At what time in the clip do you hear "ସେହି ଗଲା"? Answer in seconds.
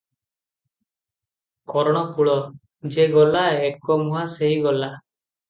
4.35-4.91